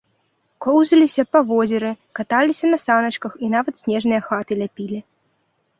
[0.65, 1.91] Коўзаліся па возеры,
[2.21, 4.99] каталіся на саначках і нават снежныя хаты ляпілі.